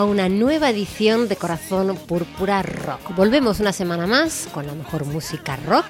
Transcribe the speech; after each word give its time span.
a 0.00 0.04
una 0.04 0.30
nueva 0.30 0.70
edición 0.70 1.28
de 1.28 1.36
Corazón 1.36 1.94
Púrpura 1.94 2.62
Rock. 2.62 3.14
Volvemos 3.14 3.60
una 3.60 3.70
semana 3.70 4.06
más 4.06 4.48
con 4.50 4.66
la 4.66 4.72
mejor 4.74 5.04
música 5.04 5.56
rock, 5.66 5.84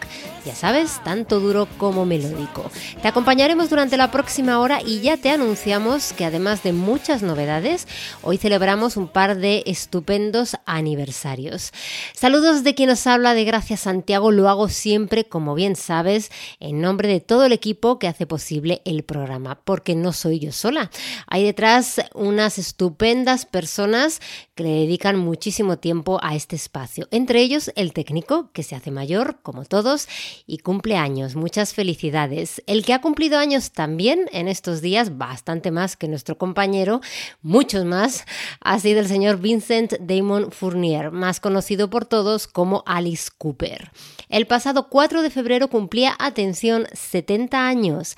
ya 0.45 0.55
sabes, 0.55 1.01
tanto 1.05 1.41
duro 1.41 1.69
como 1.79 2.07
melódico. 2.07 2.71
Te 3.03 3.09
acompañaremos 3.09 3.71
durante 3.71 3.97
la 3.97 4.11
próxima 4.11 4.59
hora 4.61 4.81
y 4.85 5.01
ya 5.01 5.17
te 5.17 5.31
anunciamos 5.31 6.13
que 6.13 6.25
además 6.25 6.63
de 6.63 6.73
muchas 6.73 7.23
novedades, 7.23 7.87
hoy 8.23 8.39
celebramos 8.39 8.97
un 8.97 9.09
par 9.09 9.37
de 9.37 9.63
estupendos 9.67 10.57
aniversarios. 10.67 11.73
Saludos 12.15 12.65
de 12.65 12.75
quien 12.75 12.89
nos 12.89 13.07
habla 13.07 13.35
de 13.35 13.45
Gracias 13.45 13.81
Santiago, 13.81 14.31
lo 14.31 14.49
hago 14.49 14.69
siempre, 14.69 15.25
como 15.25 15.55
bien 15.55 15.77
sabes, 15.77 16.31
en 16.59 16.81
nombre 16.81 17.09
de 17.09 17.21
todo 17.21 17.45
el 17.45 17.53
equipo 17.53 17.99
que 17.99 18.09
hace 18.09 18.27
posible 18.27 18.83
el 18.85 19.05
programa, 19.05 19.61
porque 19.65 19.95
no 19.95 20.13
soy 20.13 20.39
yo 20.39 20.53
sola. 20.53 20.91
Hay 21.27 21.45
detrás 21.45 22.01
unas 22.15 22.59
estupendas 22.59 23.47
personas 23.47 24.21
que 24.55 24.65
le 24.65 24.71
dedican 24.71 25.19
muchísimo 25.19 25.79
tiempo 25.79 26.19
a 26.23 26.35
este 26.35 26.57
espacio. 26.57 27.09
Entre 27.11 27.41
ellos 27.41 27.71
el 27.77 27.93
técnico, 27.93 28.51
que 28.53 28.63
se 28.63 28.75
hace 28.75 28.91
mayor, 28.91 29.39
como 29.43 29.65
todos, 29.65 30.09
y 30.47 30.59
cumple 30.59 30.97
años. 30.97 31.37
Muchas 31.37 31.75
felicidades. 31.75 32.63
El 32.67 32.85
que 32.85 32.93
ha 32.93 33.01
cumplido 33.01 33.39
años 33.39 33.73
también 33.73 34.29
en 34.33 34.49
estos 34.49 34.81
días, 34.81 35.19
bastante 35.19 35.71
más 35.71 35.97
que 35.97 36.09
nuestro 36.09 36.39
compañero, 36.39 37.01
muchos 37.43 37.85
más, 37.85 38.25
ha 38.61 38.79
sido 38.79 39.01
el 39.01 39.09
señor 39.09 39.39
Vincent 39.39 39.95
Damon 40.01 40.53
Fournier, 40.53 41.11
más 41.11 41.41
conocido 41.41 41.91
por 41.91 42.05
todos 42.05 42.47
como 42.47 42.83
Alice 42.87 43.31
Cooper. 43.37 43.91
El 44.29 44.47
pasado 44.47 44.89
4 44.89 45.23
de 45.23 45.31
febrero 45.31 45.69
cumplía, 45.69 46.15
atención, 46.19 46.87
70 46.93 47.67
años. 47.67 48.17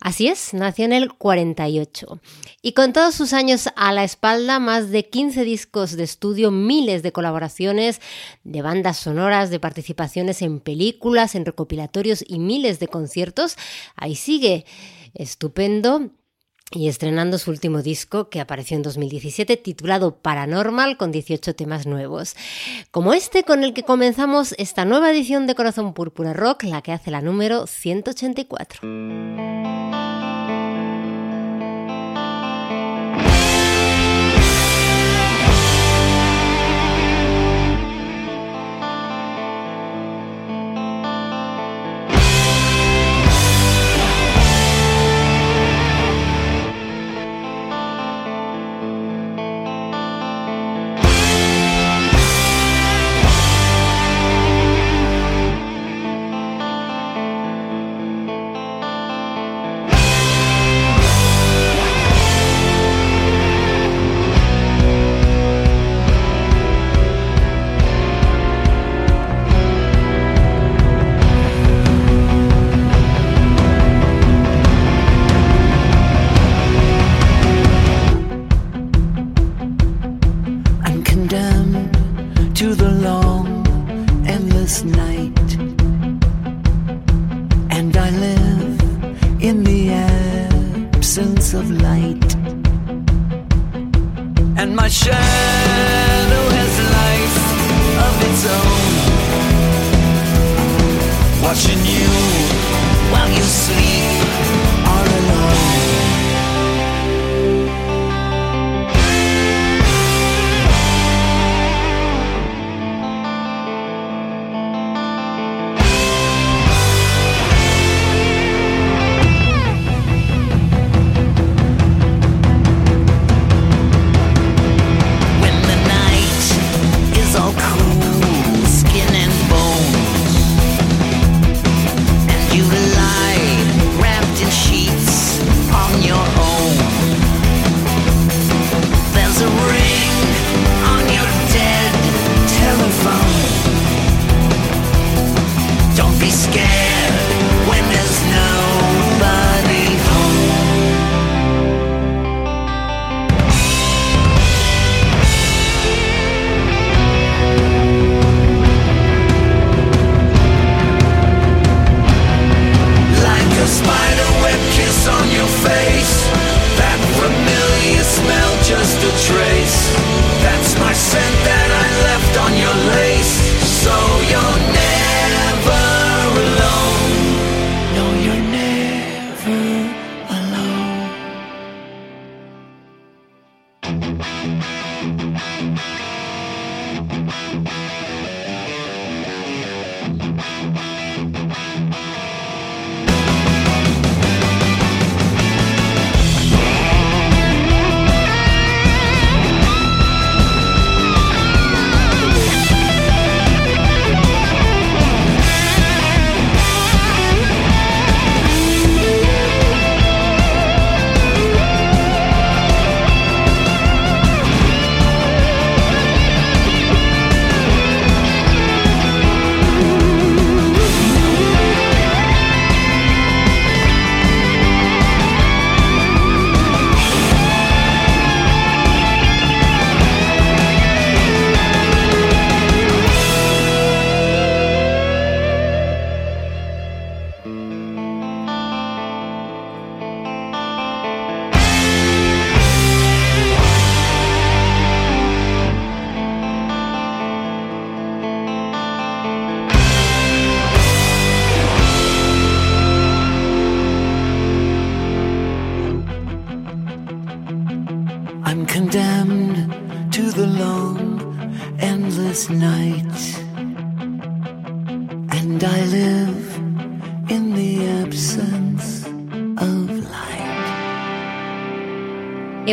Así 0.00 0.28
es, 0.28 0.52
nació 0.54 0.84
en 0.84 0.92
el 0.92 1.14
48. 1.14 2.20
Y 2.62 2.72
con 2.72 2.92
todos 2.92 3.14
sus 3.14 3.32
años 3.32 3.68
a 3.76 3.92
la 3.92 4.04
espalda, 4.04 4.58
más 4.58 4.90
de 4.90 5.08
15 5.08 5.44
discos 5.44 5.96
de 5.96 6.04
estudio, 6.04 6.50
miles 6.50 7.02
de 7.02 7.12
colaboraciones, 7.12 8.00
de 8.42 8.62
bandas 8.62 8.98
sonoras, 8.98 9.50
de 9.50 9.60
participaciones 9.60 10.42
en 10.42 10.60
películas, 10.60 11.34
en 11.34 11.44
recopilatorios 11.54 12.24
y 12.26 12.40
miles 12.40 12.80
de 12.80 12.88
conciertos. 12.88 13.56
Ahí 13.96 14.16
sigue, 14.16 14.66
estupendo 15.14 16.10
y 16.72 16.88
estrenando 16.88 17.38
su 17.38 17.50
último 17.50 17.82
disco 17.82 18.28
que 18.28 18.40
apareció 18.40 18.76
en 18.76 18.82
2017 18.82 19.56
titulado 19.56 20.16
Paranormal 20.16 20.96
con 20.96 21.12
18 21.12 21.54
temas 21.54 21.86
nuevos. 21.86 22.34
Como 22.90 23.14
este 23.14 23.44
con 23.44 23.62
el 23.62 23.72
que 23.74 23.84
comenzamos 23.84 24.54
esta 24.58 24.84
nueva 24.84 25.12
edición 25.12 25.46
de 25.46 25.54
Corazón 25.54 25.94
Púrpura 25.94 26.32
Rock, 26.32 26.64
la 26.64 26.82
que 26.82 26.92
hace 26.92 27.12
la 27.12 27.20
número 27.20 27.66
184. 27.66 29.63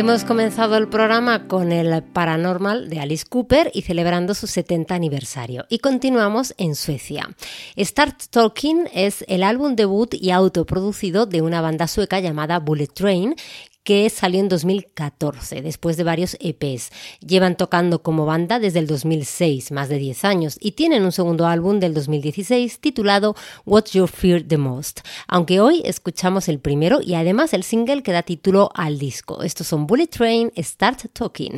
Hemos 0.02 0.24
comenzado 0.24 0.76
el 0.76 0.88
programa 0.88 1.46
con 1.46 1.70
el 1.70 2.02
Paranormal 2.02 2.90
de 2.90 2.98
Alice 2.98 3.24
Cooper 3.24 3.70
y 3.72 3.82
celebrando 3.82 4.34
su 4.34 4.48
70 4.48 4.96
aniversario. 4.96 5.64
Y 5.68 5.78
continuamos 5.78 6.54
en 6.58 6.74
Suecia. 6.74 7.30
Start 7.78 8.24
Talking 8.30 8.88
es 8.92 9.24
el 9.28 9.44
álbum 9.44 9.76
debut 9.76 10.12
y 10.14 10.32
autoproducido 10.32 11.26
de 11.26 11.40
una 11.40 11.60
banda 11.60 11.86
sueca 11.86 12.18
llamada 12.18 12.58
Bullet 12.58 12.88
Train 12.88 13.36
que 13.84 14.08
salió 14.10 14.40
en 14.40 14.48
2014, 14.48 15.62
después 15.62 15.96
de 15.96 16.04
varios 16.04 16.36
EPs. 16.40 16.90
Llevan 17.20 17.56
tocando 17.56 18.02
como 18.02 18.26
banda 18.26 18.58
desde 18.58 18.78
el 18.78 18.86
2006, 18.86 19.72
más 19.72 19.88
de 19.88 19.98
10 19.98 20.24
años, 20.24 20.56
y 20.60 20.72
tienen 20.72 21.04
un 21.04 21.12
segundo 21.12 21.46
álbum 21.46 21.80
del 21.80 21.94
2016 21.94 22.80
titulado 22.80 23.34
What's 23.64 23.92
Your 23.92 24.08
Fear 24.08 24.42
the 24.42 24.58
Most, 24.58 25.00
aunque 25.26 25.60
hoy 25.60 25.82
escuchamos 25.84 26.48
el 26.48 26.60
primero 26.60 27.00
y 27.00 27.14
además 27.14 27.54
el 27.54 27.64
single 27.64 28.02
que 28.02 28.12
da 28.12 28.22
título 28.22 28.70
al 28.74 28.98
disco. 28.98 29.42
Estos 29.42 29.66
son 29.66 29.86
Bullet 29.86 30.08
Train, 30.08 30.52
Start 30.56 31.12
Talking. 31.12 31.56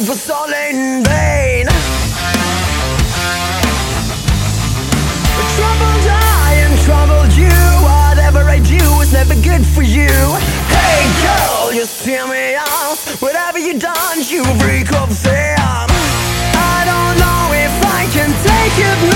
Gave 0.00 0.08
was 0.08 0.30
all 0.30 0.48
in 0.48 1.04
vain 1.04 1.66
Troubled 5.56 6.06
I 6.08 6.64
and 6.64 6.78
troubled 6.80 7.32
you. 7.36 7.52
Whatever 7.84 8.48
I 8.48 8.60
do 8.60 8.80
is 9.02 9.12
never 9.12 9.34
good 9.42 9.66
for 9.66 9.82
you. 9.82 10.08
Hey 10.72 11.04
girl, 11.20 11.74
you 11.74 11.84
see 11.84 12.22
me 12.28 12.54
out 12.54 12.98
Whatever 13.20 13.58
you 13.58 13.78
done, 13.78 14.18
you 14.26 14.44
freak 14.60 14.90
of 14.94 15.12
sin 15.12 15.56
I 15.58 16.80
don't 16.90 17.16
know 17.20 17.42
if 17.52 17.74
I 17.84 18.06
can 18.14 18.30
take 18.48 18.76
it 18.78 19.09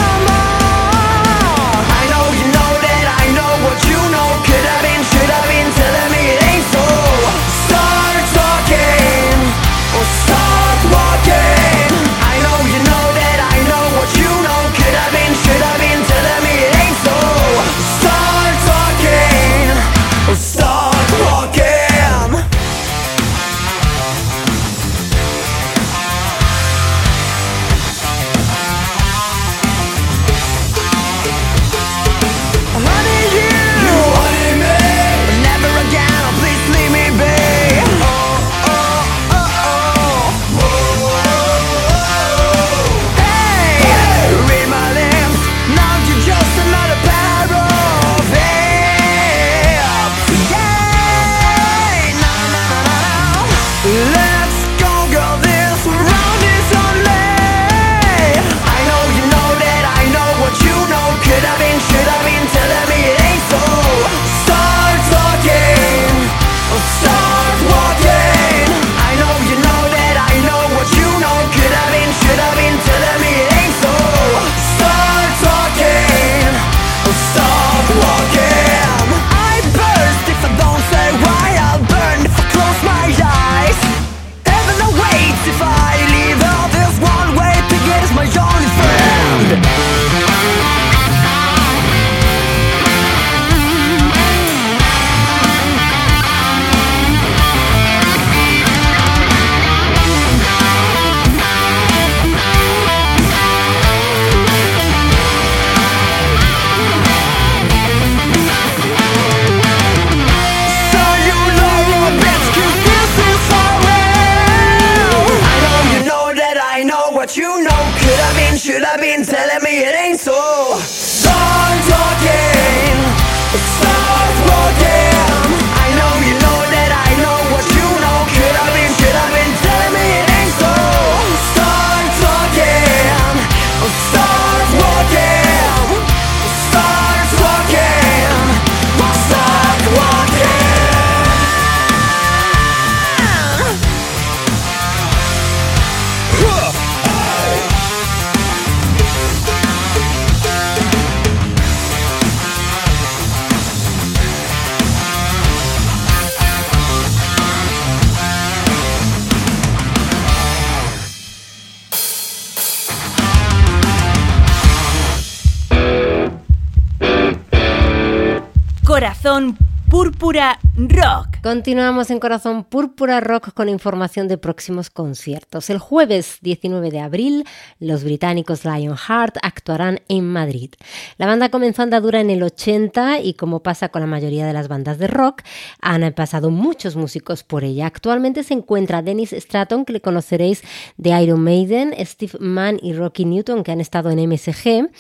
Continuamos 171.55 172.11
en 172.11 172.19
Corazón 172.19 172.65
Púrpura 172.65 173.21
Rock 173.21 173.55
con 173.55 173.69
información 173.69 174.27
de 174.27 174.39
próximos 174.39 174.91
conciertos. 174.91 175.71
El 175.71 175.79
jueves 175.79 176.39
19 176.41 176.91
de 176.91 176.99
abril, 176.99 177.45
los 177.79 178.03
británicos 178.03 178.65
Lionheart 178.65 179.37
actuarán 179.41 180.01
en 180.09 180.27
Madrid. 180.27 180.73
La 181.17 181.27
banda 181.27 181.51
comenzó 181.51 181.83
andadura 181.83 182.21
en 182.21 182.31
el 182.31 182.43
80 182.43 183.21
y 183.21 183.35
como 183.35 183.63
pasa 183.63 183.91
con 183.91 184.01
la 184.01 184.09
mayoría 184.09 184.49
de 184.49 184.53
las 184.53 184.67
bandas 184.67 184.99
de 184.99 185.07
rock, 185.07 185.43
han 185.81 186.13
pasado 186.15 186.51
muchos 186.51 186.97
músicos 186.97 187.45
por 187.45 187.63
ella. 187.63 187.87
Actualmente 187.87 188.43
se 188.43 188.55
encuentra 188.55 189.03
Dennis 189.03 189.31
Stratton, 189.31 189.85
que 189.85 189.93
le 189.93 190.01
conoceréis 190.01 190.65
de 190.97 191.23
Iron 191.23 191.41
Maiden, 191.41 191.95
Steve 192.01 192.37
Mann 192.41 192.81
y 192.83 192.95
Rocky 192.95 193.27
Newton, 193.27 193.63
que 193.63 193.71
han 193.71 193.81
estado 193.81 194.11
en 194.11 194.29
MSG, 194.29 194.91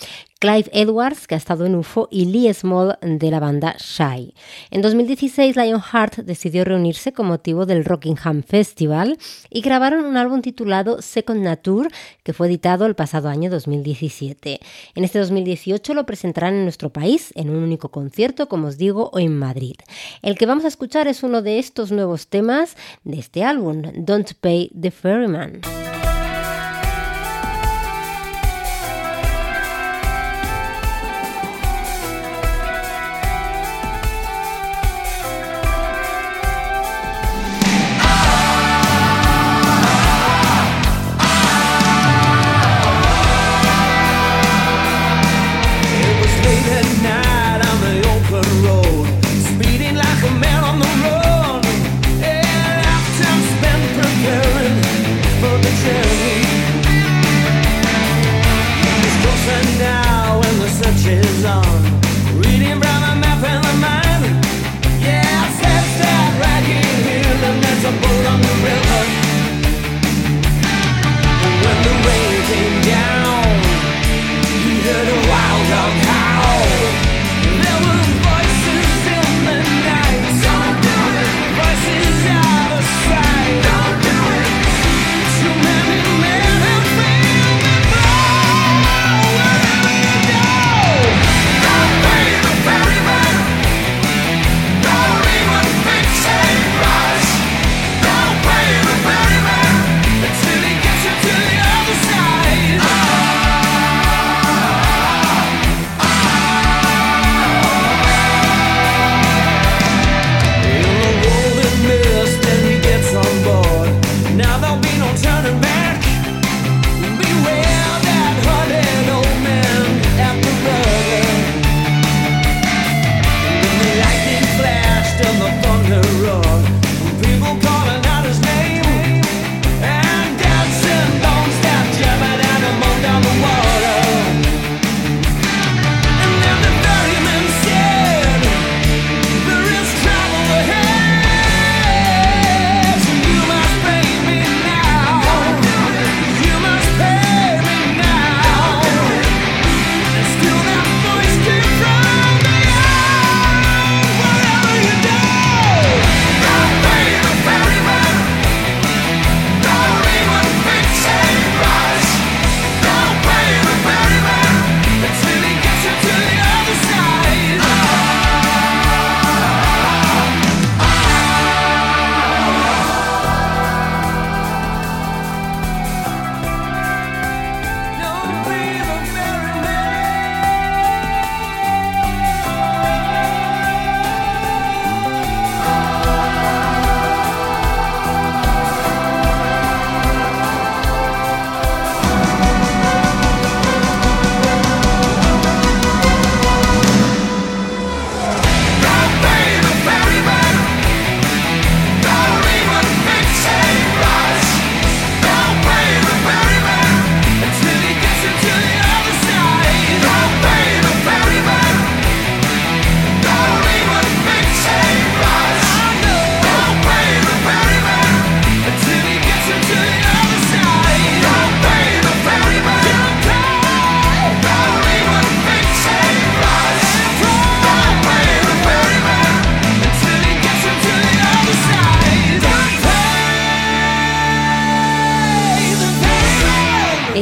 Clive 0.44 0.68
Edwards, 0.74 1.26
que 1.26 1.34
ha 1.34 1.38
estado 1.38 1.64
en 1.64 1.74
UFO, 1.74 2.06
y 2.10 2.26
Lee 2.26 2.52
Small 2.52 2.98
de 3.00 3.30
la 3.30 3.40
banda 3.40 3.76
Shy. 3.78 4.34
En 4.70 4.82
2016, 4.82 5.56
Lionheart 5.56 6.16
decidió 6.16 6.66
reunirse 6.66 7.14
con 7.14 7.28
motivo 7.28 7.64
del 7.64 7.82
Rockingham 7.82 8.42
Festival 8.42 9.16
y 9.48 9.62
grabaron 9.62 10.04
un 10.04 10.18
álbum 10.18 10.42
titulado 10.42 11.00
Second 11.00 11.40
Nature, 11.40 11.88
que 12.22 12.34
fue 12.34 12.48
editado 12.48 12.84
el 12.84 12.94
pasado 12.94 13.30
año 13.30 13.48
2017. 13.48 14.60
En 14.94 15.04
este 15.04 15.18
2018 15.18 15.94
lo 15.94 16.04
presentarán 16.04 16.56
en 16.56 16.64
nuestro 16.64 16.90
país 16.90 17.32
en 17.36 17.48
un 17.48 17.62
único 17.62 17.90
concierto, 17.90 18.46
como 18.46 18.66
os 18.66 18.76
digo, 18.76 19.08
o 19.14 19.20
en 19.20 19.38
Madrid. 19.38 19.76
El 20.20 20.36
que 20.36 20.44
vamos 20.44 20.66
a 20.66 20.68
escuchar 20.68 21.08
es 21.08 21.22
uno 21.22 21.40
de 21.40 21.58
estos 21.58 21.90
nuevos 21.90 22.26
temas 22.26 22.76
de 23.02 23.18
este 23.18 23.44
álbum, 23.44 23.80
Don't 23.94 24.34
Pay 24.42 24.70
the 24.78 24.90
Ferryman. 24.90 25.62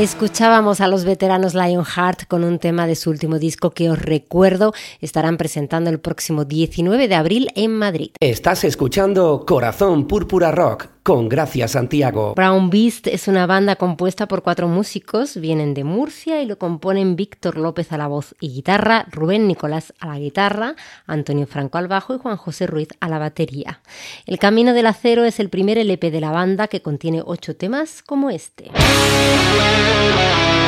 Ferryman. 0.07 0.12
Escuchábamos 0.23 0.81
a 0.81 0.87
los 0.87 1.05
veteranos 1.05 1.53
Lionheart 1.53 2.29
con 2.29 2.45
un 2.45 2.61
tema 2.61 2.87
de 2.87 2.95
su 2.95 3.11
último 3.11 3.41
disco 3.41 3.71
que 3.71 3.91
os 3.91 3.99
recuerdo 3.99 4.73
estarán 5.01 5.37
presentando 5.37 5.91
el 5.91 5.99
próximo 5.99 6.45
19 6.45 7.09
de 7.09 7.15
abril 7.17 7.49
en 7.57 7.77
Madrid. 7.77 8.13
Estás 8.21 8.63
escuchando 8.63 9.45
Corazón 9.45 10.07
Púrpura 10.07 10.53
Rock 10.53 10.87
con 11.03 11.29
Gracia 11.29 11.67
Santiago. 11.67 12.35
Brown 12.37 12.71
Beast 12.71 13.09
es 13.09 13.27
una 13.27 13.47
banda 13.47 13.77
compuesta 13.77 14.29
por 14.29 14.43
cuatro 14.43 14.69
músicos, 14.69 15.37
vienen 15.37 15.75
de 15.75 15.83
Murcia 15.83 16.41
y 16.41 16.47
lo 16.47 16.59
componen 16.59 17.17
Víctor 17.17 17.59
López 17.59 17.91
a 17.91 17.99
la 17.99 18.07
voz 18.07 18.37
y 18.39 18.51
guitarra, 18.51 19.07
Rubén 19.11 19.49
Nicolás 19.49 19.93
a 19.99 20.07
la 20.07 20.19
guitarra, 20.19 20.77
Antonio 21.07 21.47
Franco 21.47 21.79
al 21.79 21.89
bajo 21.89 22.15
y 22.15 22.19
Juan 22.19 22.37
José 22.37 22.69
Ruiz 22.69 22.89
a 23.01 23.09
la 23.09 23.19
batería. 23.19 23.81
El 24.27 24.39
Camino 24.39 24.73
del 24.75 24.87
Acero 24.87 25.25
es 25.25 25.41
el 25.41 25.49
primer 25.49 25.77
LP 25.79 26.13
de 26.13 26.21
la 26.21 26.31
banda 26.31 26.69
que 26.69 26.83
contiene 26.83 27.21
ocho 27.25 27.57
temas 27.57 28.03
como 28.03 28.31
este. 28.31 28.71
Don't 30.15 30.62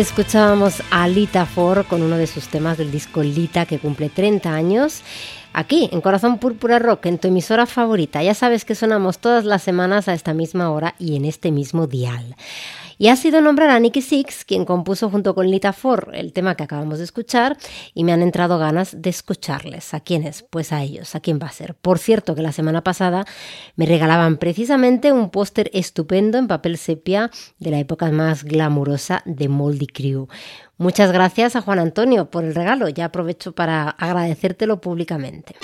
Escuchábamos 0.00 0.82
a 0.90 1.06
Lita 1.06 1.44
Ford 1.44 1.84
con 1.84 2.00
uno 2.00 2.16
de 2.16 2.26
sus 2.26 2.48
temas 2.48 2.78
del 2.78 2.90
disco 2.90 3.22
Lita 3.22 3.66
que 3.66 3.78
cumple 3.78 4.08
30 4.08 4.50
años. 4.50 5.02
Aquí, 5.52 5.90
en 5.92 6.00
Corazón 6.00 6.38
Púrpura 6.38 6.78
Rock, 6.78 7.04
en 7.04 7.18
tu 7.18 7.28
emisora 7.28 7.66
favorita. 7.66 8.22
Ya 8.22 8.32
sabes 8.32 8.64
que 8.64 8.74
sonamos 8.74 9.18
todas 9.18 9.44
las 9.44 9.62
semanas 9.62 10.08
a 10.08 10.14
esta 10.14 10.32
misma 10.32 10.70
hora 10.70 10.94
y 10.98 11.16
en 11.16 11.26
este 11.26 11.50
mismo 11.50 11.88
dial. 11.88 12.36
Y 12.98 13.08
ha 13.08 13.16
sido 13.16 13.40
nombrar 13.40 13.70
a 13.70 13.78
Nicky 13.78 14.02
Six, 14.02 14.44
quien 14.44 14.64
compuso 14.64 15.10
junto 15.10 15.34
con 15.34 15.50
Lita 15.50 15.72
Ford 15.72 16.14
el 16.14 16.32
tema 16.32 16.54
que 16.54 16.64
acabamos 16.64 16.98
de 16.98 17.04
escuchar, 17.04 17.56
y 17.94 18.04
me 18.04 18.12
han 18.12 18.22
entrado 18.22 18.58
ganas 18.58 19.02
de 19.02 19.10
escucharles. 19.10 19.94
¿A 19.94 20.00
quiénes? 20.00 20.44
Pues 20.48 20.72
a 20.72 20.82
ellos. 20.82 21.14
¿A 21.14 21.20
quién 21.20 21.38
va 21.42 21.46
a 21.46 21.52
ser? 21.52 21.74
Por 21.74 21.98
cierto, 21.98 22.34
que 22.34 22.42
la 22.42 22.52
semana 22.52 22.82
pasada 22.82 23.24
me 23.76 23.86
regalaban 23.86 24.36
precisamente 24.36 25.12
un 25.12 25.30
póster 25.30 25.70
estupendo 25.72 26.38
en 26.38 26.48
papel 26.48 26.78
sepia 26.78 27.30
de 27.58 27.70
la 27.70 27.78
época 27.78 28.10
más 28.10 28.44
glamurosa 28.44 29.22
de 29.24 29.48
Moldy 29.48 29.86
Crew. 29.86 30.28
Muchas 30.78 31.12
gracias 31.12 31.54
a 31.54 31.60
Juan 31.60 31.78
Antonio 31.78 32.30
por 32.30 32.44
el 32.44 32.54
regalo. 32.54 32.88
Ya 32.88 33.06
aprovecho 33.06 33.52
para 33.54 33.90
agradecértelo 33.90 34.80
públicamente. 34.80 35.54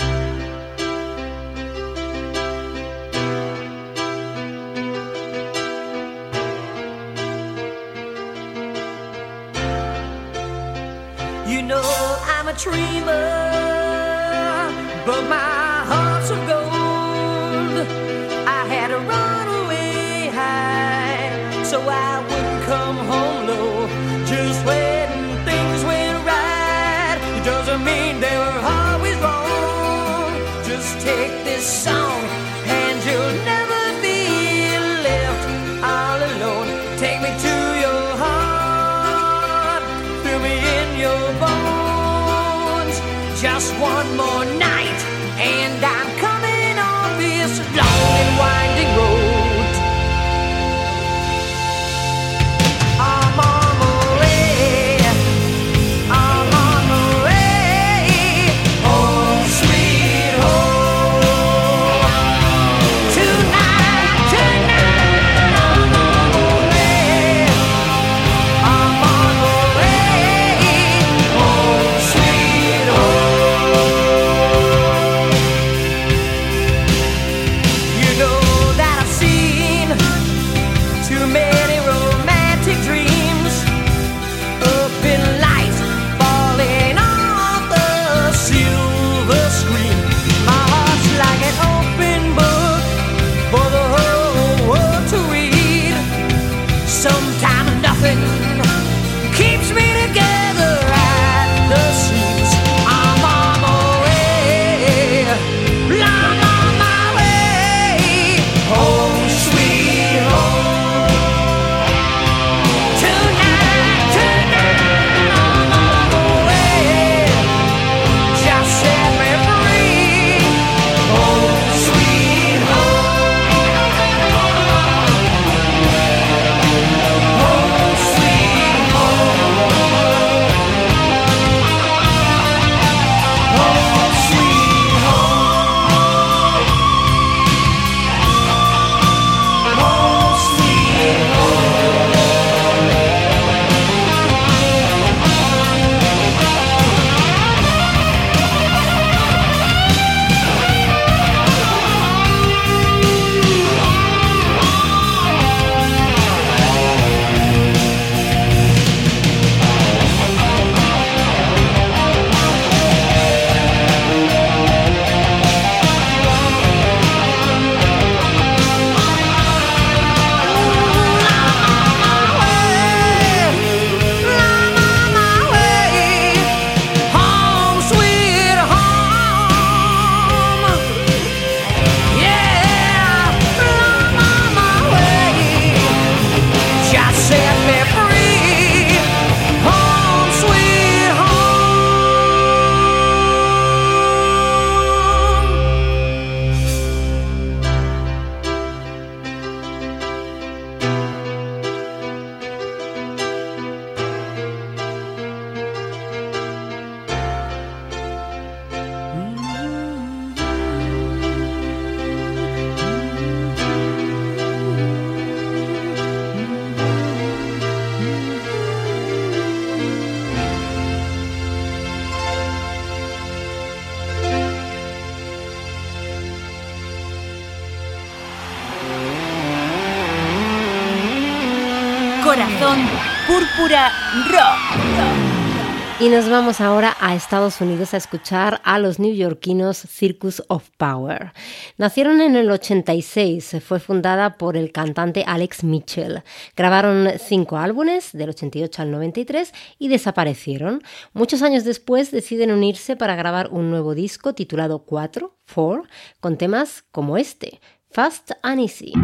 Y 236.08 236.10
nos 236.10 236.30
vamos 236.30 236.62
ahora 236.62 236.96
a 237.00 237.14
Estados 237.14 237.60
Unidos 237.60 237.92
a 237.92 237.98
escuchar 237.98 238.62
a 238.64 238.78
los 238.78 238.98
neoyorquinos 238.98 239.76
Circus 239.76 240.42
of 240.48 240.70
Power. 240.78 241.34
Nacieron 241.76 242.22
en 242.22 242.34
el 242.34 242.50
86, 242.50 243.56
fue 243.62 243.78
fundada 243.78 244.38
por 244.38 244.56
el 244.56 244.72
cantante 244.72 245.24
Alex 245.26 245.64
Mitchell. 245.64 246.22
Grabaron 246.56 247.10
cinco 247.18 247.58
álbumes, 247.58 248.12
del 248.14 248.30
88 248.30 248.80
al 248.80 248.90
93, 248.90 249.52
y 249.78 249.88
desaparecieron. 249.88 250.82
Muchos 251.12 251.42
años 251.42 251.64
después 251.64 252.10
deciden 252.10 252.52
unirse 252.52 252.96
para 252.96 253.14
grabar 253.14 253.48
un 253.50 253.68
nuevo 253.68 253.94
disco 253.94 254.34
titulado 254.34 254.84
4, 254.86 255.36
4, 255.54 255.82
con 256.20 256.38
temas 256.38 256.84
como 256.90 257.18
este, 257.18 257.60
Fast 257.90 258.30
and 258.42 258.60
Easy. 258.60 258.94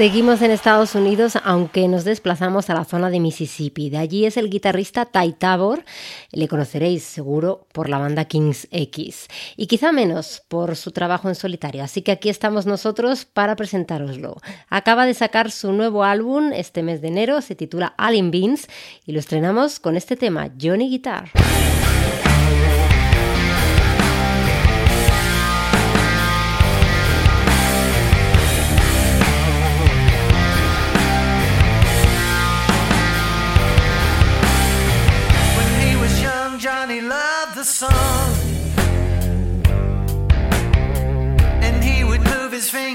Seguimos 0.00 0.40
en 0.40 0.50
Estados 0.50 0.94
Unidos, 0.94 1.36
aunque 1.44 1.86
nos 1.86 2.04
desplazamos 2.04 2.70
a 2.70 2.74
la 2.74 2.86
zona 2.86 3.10
de 3.10 3.20
Mississippi. 3.20 3.90
De 3.90 3.98
allí 3.98 4.24
es 4.24 4.38
el 4.38 4.48
guitarrista 4.48 5.04
Ty 5.04 5.34
Tabor. 5.34 5.84
Le 6.32 6.48
conoceréis 6.48 7.02
seguro 7.02 7.66
por 7.72 7.90
la 7.90 7.98
banda 7.98 8.24
Kings 8.24 8.66
X. 8.70 9.28
Y 9.58 9.66
quizá 9.66 9.92
menos 9.92 10.42
por 10.48 10.74
su 10.76 10.92
trabajo 10.92 11.28
en 11.28 11.34
solitario. 11.34 11.84
Así 11.84 12.00
que 12.00 12.12
aquí 12.12 12.30
estamos 12.30 12.64
nosotros 12.64 13.26
para 13.26 13.56
presentároslo. 13.56 14.38
Acaba 14.70 15.04
de 15.04 15.12
sacar 15.12 15.50
su 15.50 15.70
nuevo 15.70 16.02
álbum 16.02 16.50
este 16.54 16.82
mes 16.82 17.02
de 17.02 17.08
enero. 17.08 17.42
Se 17.42 17.54
titula 17.54 17.92
Alien 17.98 18.30
Beans. 18.30 18.68
Y 19.04 19.12
lo 19.12 19.20
estrenamos 19.20 19.80
con 19.80 19.98
este 19.98 20.16
tema, 20.16 20.50
Johnny 20.58 20.88
Guitar. 20.88 21.30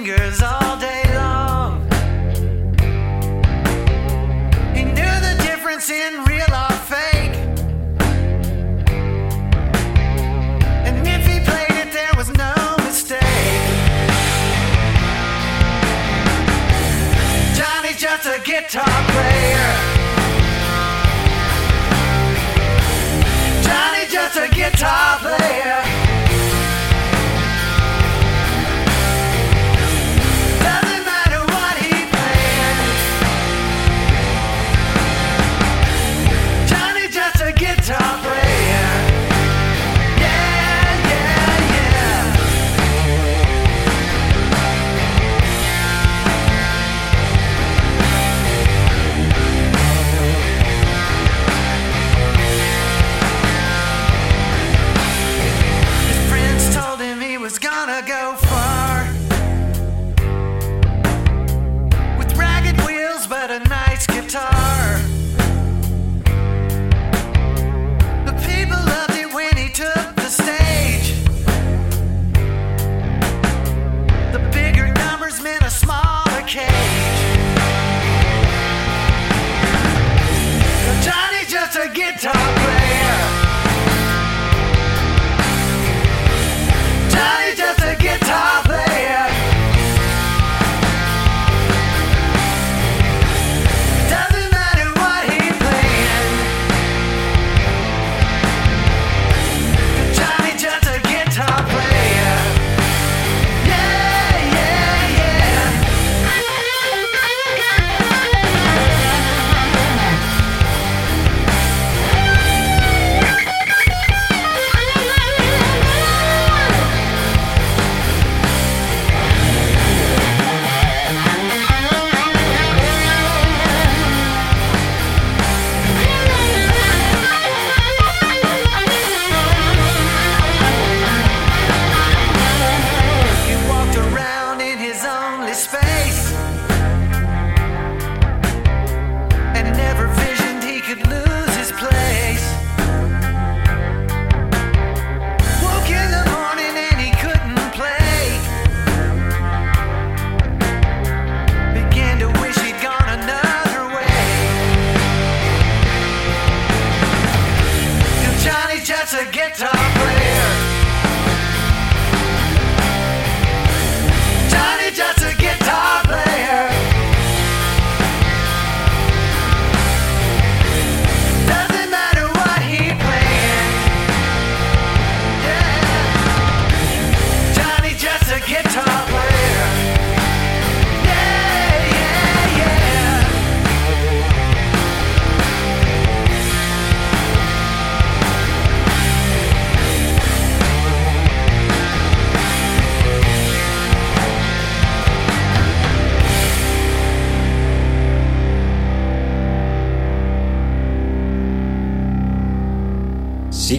Fingers 0.05 0.44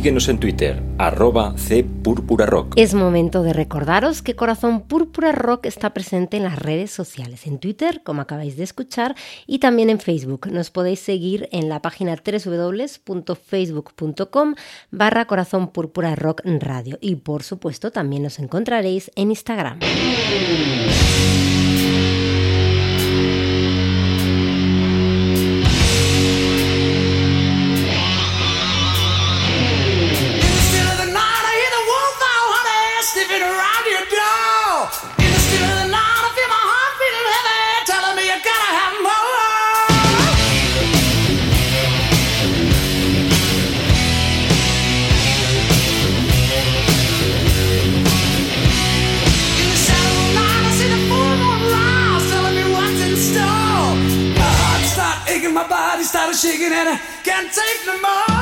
Síguenos 0.07 0.29
en 0.29 0.39
Twitter, 0.39 0.81
arroba 0.99 1.57
cpurpurarock. 1.57 2.75
Es 2.77 2.95
momento 2.95 3.43
de 3.43 3.53
recordaros 3.53 4.23
que 4.23 4.37
Corazón 4.37 4.83
Púrpura 4.83 5.33
Rock 5.33 5.67
está 5.67 5.93
presente 5.93 6.37
en 6.37 6.45
las 6.45 6.61
redes 6.61 6.93
sociales, 6.93 7.45
en 7.49 7.59
Twitter, 7.59 8.03
como 8.05 8.23
acabáis 8.23 8.57
de 8.57 8.63
escuchar, 8.63 9.17
y 9.49 9.59
también 9.59 9.91
en 9.91 9.99
Facebook. 9.99 10.47
Nos 10.47 10.71
podéis 10.71 11.01
seguir 11.01 11.49
en 11.51 11.69
la 11.69 11.83
página 11.83 12.15
www.facebook.com 12.15 14.55
barra 14.93 15.25
Corazón 15.25 15.73
Púrpura 15.73 16.15
Rock 16.15 16.43
Radio. 16.45 16.99
Y 17.01 17.17
por 17.17 17.43
supuesto 17.43 17.91
también 17.91 18.23
nos 18.23 18.39
encontraréis 18.39 19.11
en 19.17 19.31
Instagram. 19.31 19.81
shaking 56.37 56.71
and 56.71 56.89
I 56.91 56.99
can't 57.25 57.51
take 57.51 57.87
no 57.87 57.99
more. 58.03 58.36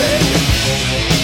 nothing 0.00 1.17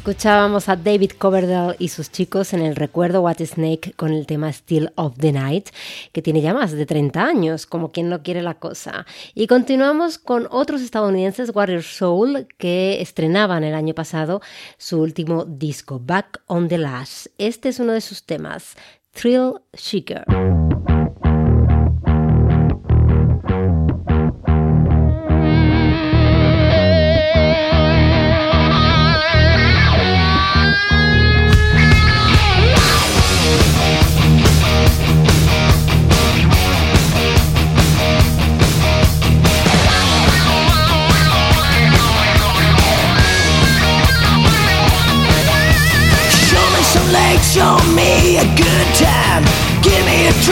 Escuchábamos 0.00 0.70
a 0.70 0.76
David 0.76 1.10
Coverdale 1.18 1.76
y 1.78 1.88
sus 1.88 2.10
chicos 2.10 2.54
en 2.54 2.62
el 2.62 2.74
recuerdo 2.74 3.20
What 3.20 3.44
Snake 3.44 3.92
con 3.96 4.14
el 4.14 4.24
tema 4.24 4.50
Still 4.50 4.90
of 4.94 5.18
the 5.18 5.30
Night, 5.30 5.68
que 6.12 6.22
tiene 6.22 6.40
ya 6.40 6.54
más 6.54 6.72
de 6.72 6.86
30 6.86 7.22
años, 7.22 7.66
como 7.66 7.92
quien 7.92 8.08
no 8.08 8.22
quiere 8.22 8.40
la 8.40 8.54
cosa. 8.54 9.04
Y 9.34 9.46
continuamos 9.46 10.16
con 10.16 10.48
otros 10.50 10.80
estadounidenses, 10.80 11.54
Warrior 11.54 11.82
Soul, 11.82 12.48
que 12.56 13.02
estrenaban 13.02 13.62
el 13.62 13.74
año 13.74 13.94
pasado 13.94 14.40
su 14.78 15.02
último 15.02 15.44
disco, 15.44 16.00
Back 16.02 16.40
on 16.46 16.68
the 16.68 16.78
Lash. 16.78 17.26
Este 17.36 17.68
es 17.68 17.78
uno 17.78 17.92
de 17.92 18.00
sus 18.00 18.24
temas, 18.24 18.76
Thrill 19.12 19.60
Shaker. 19.74 20.24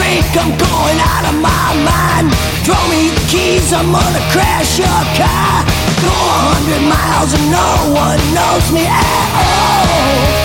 I'm 0.01 0.57
going 0.57 0.99
out 0.99 1.25
of 1.27 1.35
my 1.41 1.73
mind. 1.83 2.31
Throw 2.63 2.79
me 2.89 3.09
the 3.09 3.25
keys, 3.27 3.73
I'm 3.73 3.91
gonna 3.91 4.23
crash 4.31 4.79
your 4.79 5.01
car. 5.19 5.65
Go 5.99 6.07
a 6.07 6.39
hundred 6.53 6.83
miles 6.87 7.33
and 7.33 7.51
no 7.51 7.99
one 7.99 8.19
knows 8.33 8.71
me 8.71 8.85
at 8.87 10.33
all. 10.33 10.38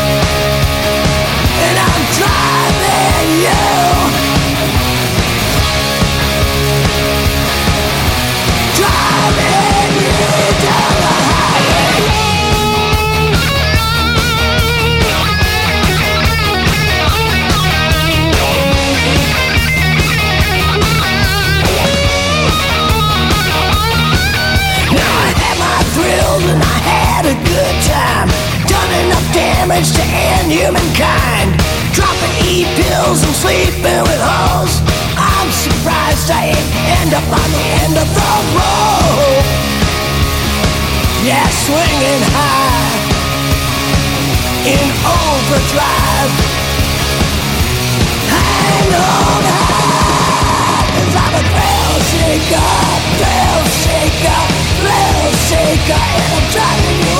Damage 29.64 29.96
to 29.96 30.02
end 30.04 30.52
humankind. 30.52 31.56
Dropping 31.96 32.34
E 32.44 32.68
pills 32.76 33.24
and 33.24 33.32
sleeping 33.32 34.02
with 34.04 34.20
hoes. 34.20 34.76
I'm 35.16 35.48
surprised 35.48 36.28
I 36.28 36.52
ain't 36.52 36.70
end 37.00 37.14
up 37.16 37.24
on 37.24 37.48
the 37.48 37.64
end 37.80 37.96
of 37.96 38.04
the 38.04 38.32
road. 38.52 39.44
Yeah, 41.24 41.48
swinging 41.64 42.22
high 42.36 42.92
in 44.68 44.88
overdrive. 45.00 46.32
Hang 48.28 48.90
on 49.00 49.42
high, 49.48 50.92
cause 50.92 51.16
I'm 51.24 51.40
a 51.40 51.44
thrill 51.48 51.96
seeker, 52.12 52.72
thrill 53.16 53.64
seeker, 53.80 54.42
thrill 54.76 55.32
seeker, 55.48 56.04
and 56.20 56.32
I'm 56.36 56.46
driving 56.52 57.13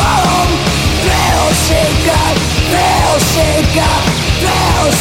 seeker, 3.18 3.94
thrill 4.40 4.92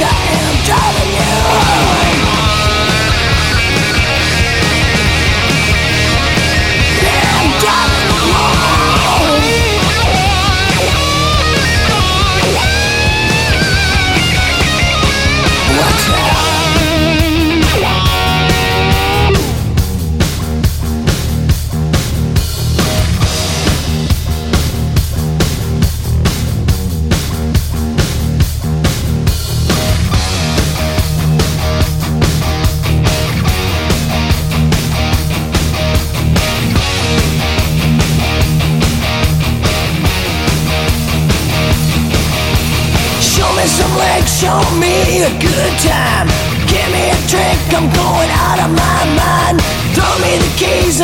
I'm 0.00 0.64
driving 0.64 1.12
you 1.12 1.22
home. 1.22 2.27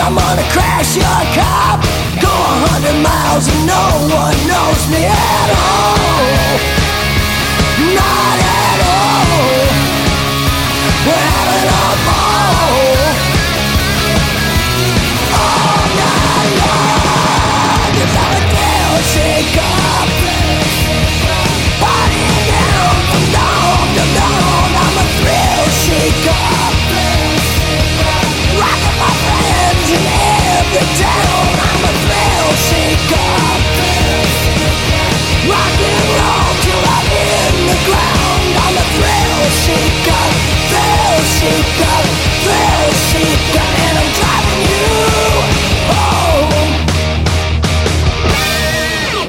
I'm 0.05 0.15
gonna 0.15 0.43
crash 0.53 0.97
your 0.97 1.21
car. 1.33 1.81
Go 2.21 2.29
a 2.29 2.53
hundred 2.69 3.01
miles 3.01 3.49
and 3.49 3.67
no 3.67 4.15
one 4.15 4.37
knows 4.47 4.91
me 4.91 5.07
at 5.07 5.51
all. 5.57 5.74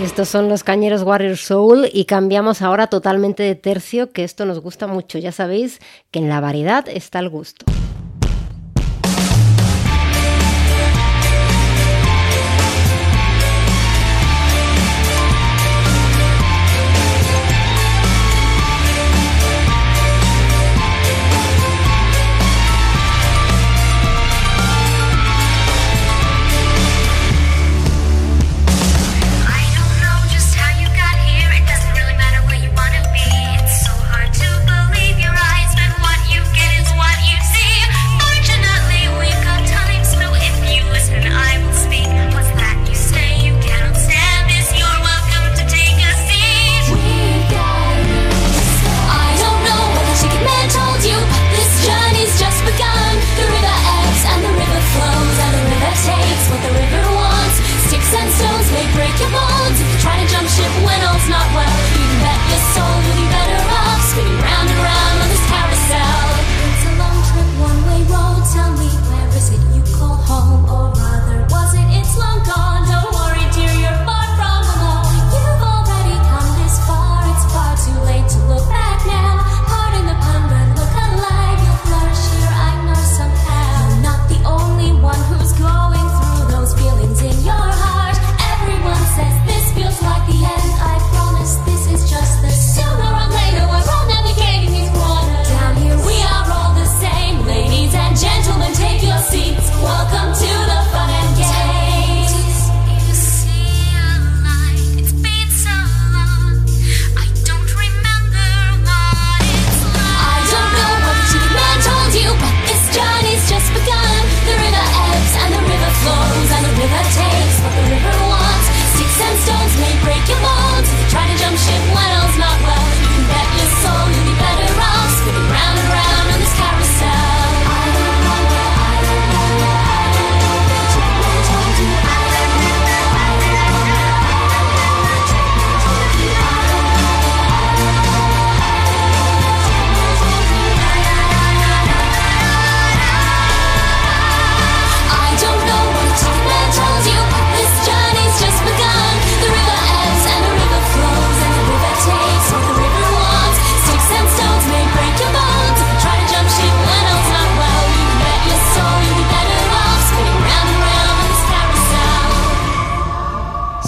Estos 0.03 0.29
son 0.29 0.47
los 0.47 0.63
cañeros 0.63 1.03
Warrior 1.03 1.35
Soul 1.35 1.89
y 1.91 2.05
cambiamos 2.05 2.61
ahora 2.61 2.87
totalmente 2.87 3.43
de 3.43 3.55
tercio, 3.55 4.11
que 4.13 4.23
esto 4.23 4.45
nos 4.45 4.61
gusta 4.61 4.87
mucho. 4.87 5.17
Ya 5.17 5.33
sabéis 5.33 5.81
que 6.09 6.19
en 6.19 6.29
la 6.29 6.39
variedad 6.39 6.87
está 6.87 7.19
el 7.19 7.27
gusto. 7.29 7.65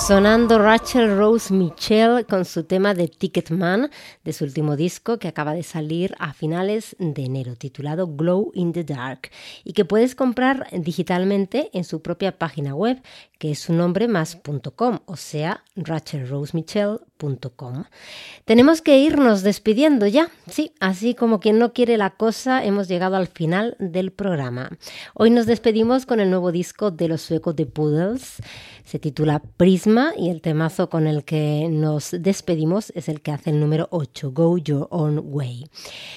Sonando 0.07 0.57
Rachel 0.57 1.17
Rose 1.17 1.53
Michelle 1.53 2.23
con 2.23 2.45
su 2.45 2.63
tema 2.63 2.93
de 2.93 3.09
Ticketman 3.09 3.91
de 4.23 4.31
su 4.31 4.45
último 4.45 4.77
disco 4.77 5.19
que 5.19 5.27
acaba 5.27 5.53
de 5.53 5.63
salir 5.63 6.15
a 6.17 6.31
finales 6.31 6.95
de 6.97 7.25
enero, 7.25 7.57
titulado 7.57 8.07
Glow 8.07 8.51
in 8.53 8.71
the 8.71 8.85
Dark, 8.85 9.29
y 9.65 9.73
que 9.73 9.83
puedes 9.83 10.15
comprar 10.15 10.67
digitalmente 10.71 11.69
en 11.73 11.83
su 11.83 12.01
propia 12.01 12.37
página 12.37 12.73
web, 12.73 13.01
que 13.37 13.51
es 13.51 13.59
su 13.59 13.73
nombre 13.73 14.07
más.com, 14.07 14.99
o 15.05 15.17
sea, 15.17 15.65
rachelrosemichelle.com. 15.75 17.83
Tenemos 18.45 18.81
que 18.81 18.99
irnos 18.99 19.43
despidiendo 19.43 20.07
ya, 20.07 20.31
sí, 20.49 20.71
así 20.79 21.15
como 21.15 21.41
quien 21.41 21.59
no 21.59 21.73
quiere 21.73 21.97
la 21.97 22.11
cosa, 22.11 22.63
hemos 22.63 22.87
llegado 22.87 23.17
al 23.17 23.27
final 23.27 23.75
del 23.79 24.11
programa. 24.11 24.69
Hoy 25.13 25.31
nos 25.31 25.47
despedimos 25.47 26.05
con 26.05 26.21
el 26.21 26.29
nuevo 26.29 26.53
disco 26.53 26.91
de 26.91 27.09
los 27.09 27.21
suecos 27.21 27.57
de 27.57 27.65
Poodles. 27.65 28.37
Se 28.87 28.99
titula 28.99 29.41
Prisma 29.57 30.13
y 30.17 30.29
el 30.29 30.39
temazo 30.39 30.89
con 30.89 31.07
el 31.07 31.25
que 31.25 31.67
nos 31.69 32.11
despedimos 32.17 32.93
es 32.95 33.09
el 33.09 33.19
que 33.19 33.33
hace 33.33 33.49
el 33.49 33.59
número 33.59 33.89
8, 33.91 34.31
Go 34.31 34.57
Your 34.57 34.87
Own 34.91 35.21
Way. 35.25 35.65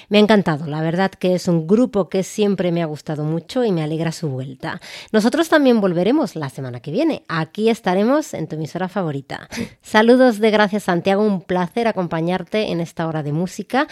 Me 0.07 0.17
ha 0.17 0.21
encantado, 0.21 0.67
la 0.67 0.79
verdad 0.81 1.11
que 1.11 1.35
es 1.35 1.49
un 1.49 1.67
grupo 1.67 2.07
que 2.07 2.23
siempre 2.23 2.71
me 2.71 2.81
ha 2.81 2.85
gustado 2.85 3.25
mucho 3.25 3.65
y 3.65 3.73
me 3.73 3.83
alegra 3.83 4.13
su 4.13 4.29
vuelta. 4.29 4.79
Nosotros 5.11 5.49
también 5.49 5.81
volveremos 5.81 6.37
la 6.37 6.47
semana 6.47 6.79
que 6.79 6.91
viene. 6.91 7.25
Aquí 7.27 7.69
estaremos 7.69 8.33
en 8.33 8.47
tu 8.47 8.55
emisora 8.55 8.87
favorita. 8.87 9.49
Saludos 9.81 10.39
de 10.39 10.49
Gracias 10.51 10.83
Santiago, 10.83 11.23
un 11.23 11.41
placer 11.41 11.89
acompañarte 11.89 12.71
en 12.71 12.79
esta 12.79 13.05
hora 13.05 13.21
de 13.21 13.33
música. 13.33 13.89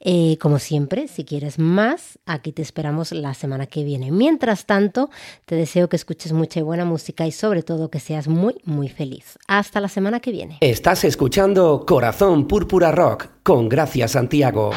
Eh, 0.00 0.36
como 0.40 0.58
siempre, 0.58 1.08
si 1.08 1.24
quieres 1.24 1.58
más, 1.58 2.18
aquí 2.26 2.52
te 2.52 2.62
esperamos 2.62 3.12
la 3.12 3.34
semana 3.34 3.66
que 3.66 3.82
viene. 3.82 4.10
Mientras 4.10 4.66
tanto, 4.66 5.10
te 5.46 5.54
deseo 5.54 5.88
que 5.88 5.96
escuches 5.96 6.32
mucha 6.32 6.60
y 6.60 6.62
buena 6.62 6.84
música 6.84 7.26
y 7.26 7.32
sobre 7.32 7.62
todo 7.62 7.90
que 7.90 7.98
seas 8.00 8.28
muy, 8.28 8.56
muy 8.64 8.88
feliz. 8.88 9.38
Hasta 9.48 9.80
la 9.80 9.88
semana 9.88 10.20
que 10.20 10.32
viene. 10.32 10.58
Estás 10.60 11.04
escuchando 11.04 11.84
Corazón 11.86 12.46
Púrpura 12.46 12.92
Rock 12.92 13.28
con 13.42 13.68
Gracia 13.68 14.06
Santiago. 14.06 14.70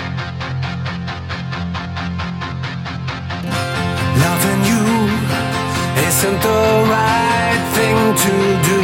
Loving 4.16 4.64
you 4.64 4.84
isn't 6.08 6.42
the 6.42 6.86
right 6.90 7.62
thing 7.74 8.16
to 8.16 8.34
do. 8.68 8.82